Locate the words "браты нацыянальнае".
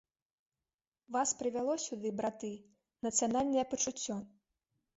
2.21-3.69